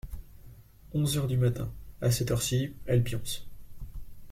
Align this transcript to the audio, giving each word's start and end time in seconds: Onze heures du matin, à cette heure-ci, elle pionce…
Onze 0.95 1.15
heures 1.15 1.27
du 1.27 1.37
matin, 1.37 1.71
à 2.01 2.09
cette 2.09 2.31
heure-ci, 2.31 2.73
elle 2.87 3.03
pionce… 3.03 3.45